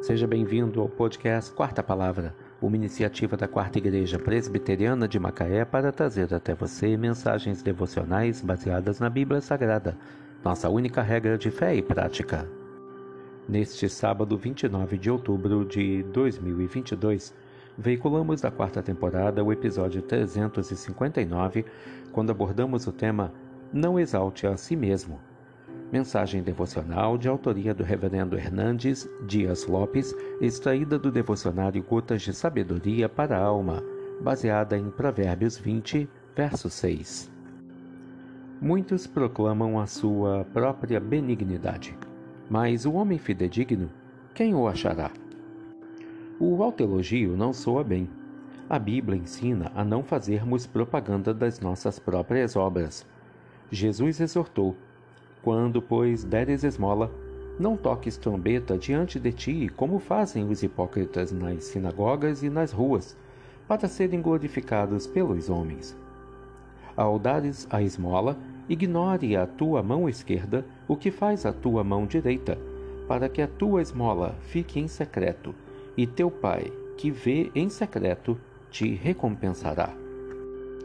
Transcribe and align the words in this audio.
Seja 0.00 0.26
bem-vindo 0.26 0.80
ao 0.80 0.88
podcast 0.88 1.52
Quarta 1.52 1.82
Palavra, 1.82 2.34
uma 2.60 2.74
iniciativa 2.74 3.36
da 3.36 3.46
Quarta 3.46 3.76
Igreja 3.76 4.18
Presbiteriana 4.18 5.06
de 5.06 5.20
Macaé 5.20 5.62
para 5.62 5.92
trazer 5.92 6.32
até 6.32 6.54
você 6.54 6.96
mensagens 6.96 7.62
devocionais 7.62 8.40
baseadas 8.40 8.98
na 8.98 9.10
Bíblia 9.10 9.42
Sagrada, 9.42 9.98
nossa 10.42 10.70
única 10.70 11.02
regra 11.02 11.36
de 11.36 11.50
fé 11.50 11.76
e 11.76 11.82
prática. 11.82 12.48
Neste 13.46 13.90
sábado 13.90 14.38
29 14.38 14.96
de 14.96 15.10
outubro 15.10 15.66
de 15.66 16.02
2022, 16.04 17.34
veiculamos 17.76 18.40
da 18.40 18.50
quarta 18.50 18.82
temporada 18.82 19.44
o 19.44 19.52
episódio 19.52 20.00
359, 20.00 21.66
quando 22.10 22.30
abordamos 22.30 22.86
o 22.86 22.92
tema 22.92 23.30
Não 23.70 24.00
exalte 24.00 24.46
a 24.46 24.56
si 24.56 24.74
mesmo 24.74 25.20
Mensagem 25.92 26.40
devocional 26.40 27.18
de 27.18 27.28
autoria 27.28 27.74
do 27.74 27.82
Reverendo 27.82 28.36
Hernandes 28.36 29.08
Dias 29.26 29.66
Lopes, 29.66 30.14
extraída 30.40 30.96
do 30.96 31.10
devocionário 31.10 31.82
Gotas 31.82 32.22
de 32.22 32.32
Sabedoria 32.32 33.08
para 33.08 33.36
a 33.36 33.42
Alma, 33.42 33.82
baseada 34.20 34.78
em 34.78 34.88
Provérbios 34.88 35.58
20, 35.58 36.08
verso 36.36 36.70
6. 36.70 37.28
Muitos 38.60 39.08
proclamam 39.08 39.80
a 39.80 39.86
sua 39.86 40.46
própria 40.52 41.00
benignidade, 41.00 41.98
mas 42.48 42.86
o 42.86 42.92
homem 42.92 43.18
fidedigno, 43.18 43.90
quem 44.32 44.54
o 44.54 44.68
achará? 44.68 45.10
O 46.38 46.62
autoelogio 46.62 47.36
não 47.36 47.52
soa 47.52 47.82
bem. 47.82 48.08
A 48.68 48.78
Bíblia 48.78 49.18
ensina 49.18 49.72
a 49.74 49.84
não 49.84 50.04
fazermos 50.04 50.68
propaganda 50.68 51.34
das 51.34 51.58
nossas 51.58 51.98
próprias 51.98 52.54
obras. 52.54 53.04
Jesus 53.72 54.20
exortou 54.20 54.76
quando, 55.42 55.80
pois, 55.80 56.24
deres 56.24 56.64
esmola, 56.64 57.10
não 57.58 57.76
toques 57.76 58.16
trombeta 58.16 58.78
diante 58.78 59.20
de 59.20 59.32
ti, 59.32 59.70
como 59.76 59.98
fazem 59.98 60.48
os 60.48 60.62
hipócritas 60.62 61.30
nas 61.30 61.64
sinagogas 61.64 62.42
e 62.42 62.48
nas 62.48 62.72
ruas, 62.72 63.16
para 63.68 63.86
serem 63.86 64.20
glorificados 64.20 65.06
pelos 65.06 65.50
homens. 65.50 65.96
Ao 66.96 67.18
dares 67.18 67.66
a 67.70 67.82
esmola, 67.82 68.36
ignore 68.68 69.36
a 69.36 69.46
tua 69.46 69.82
mão 69.82 70.08
esquerda 70.08 70.64
o 70.88 70.96
que 70.96 71.10
faz 71.10 71.44
a 71.44 71.52
tua 71.52 71.84
mão 71.84 72.06
direita, 72.06 72.58
para 73.06 73.28
que 73.28 73.42
a 73.42 73.46
tua 73.46 73.82
esmola 73.82 74.34
fique 74.42 74.80
em 74.80 74.88
secreto, 74.88 75.54
e 75.96 76.06
teu 76.06 76.30
pai, 76.30 76.72
que 76.96 77.10
vê 77.10 77.50
em 77.54 77.68
secreto, 77.68 78.38
te 78.70 78.94
recompensará. 78.94 79.92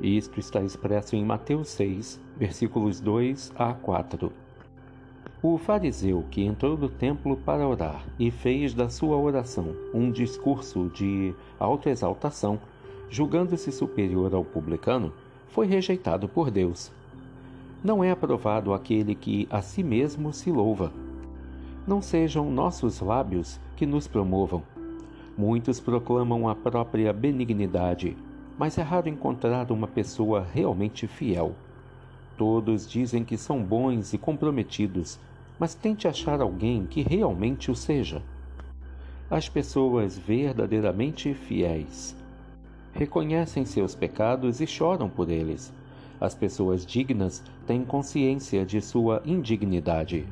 Isto 0.00 0.38
está 0.38 0.60
expresso 0.60 1.16
em 1.16 1.24
Mateus 1.24 1.68
6, 1.70 2.20
versículos 2.38 3.00
2 3.00 3.52
a 3.56 3.72
4. 3.72 4.32
O 5.42 5.58
fariseu 5.58 6.24
que 6.30 6.44
entrou 6.44 6.78
no 6.78 6.88
templo 6.88 7.36
para 7.36 7.66
orar 7.66 8.04
e 8.18 8.30
fez 8.30 8.72
da 8.74 8.88
sua 8.88 9.16
oração 9.16 9.74
um 9.92 10.10
discurso 10.10 10.88
de 10.94 11.34
autoexaltação, 11.58 12.60
julgando-se 13.10 13.72
superior 13.72 14.34
ao 14.34 14.44
publicano, 14.44 15.12
foi 15.48 15.66
rejeitado 15.66 16.28
por 16.28 16.50
Deus. 16.50 16.92
Não 17.82 18.04
é 18.04 18.10
aprovado 18.12 18.72
aquele 18.72 19.16
que 19.16 19.48
a 19.50 19.60
si 19.60 19.82
mesmo 19.82 20.32
se 20.32 20.50
louva. 20.50 20.92
Não 21.86 22.00
sejam 22.00 22.50
nossos 22.50 23.00
lábios 23.00 23.60
que 23.76 23.86
nos 23.86 24.06
promovam. 24.06 24.62
Muitos 25.36 25.80
proclamam 25.80 26.48
a 26.48 26.54
própria 26.54 27.12
benignidade, 27.12 28.16
mas 28.56 28.78
é 28.78 28.82
raro 28.82 29.08
encontrar 29.08 29.70
uma 29.72 29.86
pessoa 29.86 30.46
realmente 30.52 31.06
fiel. 31.06 31.54
Todos 32.38 32.88
dizem 32.88 33.22
que 33.22 33.36
são 33.36 33.62
bons 33.62 34.14
e 34.14 34.18
comprometidos, 34.18 35.18
mas 35.58 35.74
tente 35.74 36.08
achar 36.08 36.40
alguém 36.40 36.86
que 36.86 37.02
realmente 37.02 37.70
o 37.70 37.74
seja. 37.74 38.22
As 39.28 39.46
pessoas 39.46 40.16
verdadeiramente 40.16 41.34
fiéis 41.34 42.16
reconhecem 42.98 43.64
seus 43.64 43.94
pecados 43.94 44.60
e 44.60 44.66
choram 44.66 45.08
por 45.08 45.30
eles. 45.30 45.72
As 46.20 46.34
pessoas 46.34 46.84
dignas 46.84 47.42
têm 47.66 47.84
consciência 47.84 48.66
de 48.66 48.80
sua 48.80 49.22
indignidade. 49.24 50.26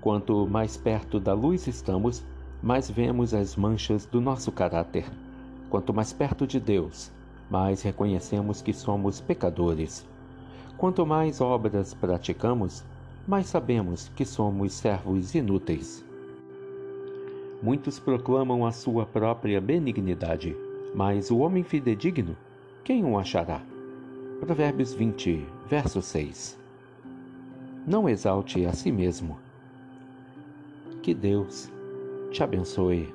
Quanto 0.00 0.46
mais 0.46 0.76
perto 0.76 1.20
da 1.20 1.32
luz 1.32 1.68
estamos, 1.68 2.24
mais 2.60 2.90
vemos 2.90 3.32
as 3.32 3.54
manchas 3.54 4.06
do 4.06 4.20
nosso 4.20 4.50
caráter. 4.50 5.04
Quanto 5.70 5.94
mais 5.94 6.12
perto 6.12 6.46
de 6.46 6.58
Deus, 6.58 7.12
mais 7.48 7.82
reconhecemos 7.82 8.60
que 8.60 8.72
somos 8.72 9.20
pecadores. 9.20 10.04
Quanto 10.84 11.06
mais 11.06 11.40
obras 11.40 11.94
praticamos, 11.94 12.84
mais 13.26 13.46
sabemos 13.46 14.10
que 14.14 14.22
somos 14.22 14.74
servos 14.74 15.34
inúteis. 15.34 16.04
Muitos 17.62 17.98
proclamam 17.98 18.66
a 18.66 18.70
sua 18.70 19.06
própria 19.06 19.62
benignidade, 19.62 20.54
mas 20.94 21.30
o 21.30 21.38
homem 21.38 21.64
fidedigno, 21.64 22.36
quem 22.84 23.02
o 23.02 23.18
achará? 23.18 23.62
Provérbios 24.40 24.92
20, 24.92 25.46
verso 25.66 26.02
6. 26.02 26.60
Não 27.86 28.06
exalte 28.06 28.66
a 28.66 28.74
si 28.74 28.92
mesmo. 28.92 29.38
Que 31.02 31.14
Deus 31.14 31.72
te 32.30 32.42
abençoe. 32.42 33.10